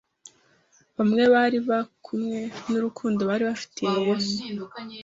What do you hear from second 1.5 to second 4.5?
bakumwe n'urukundo bari bafitiye Yesu,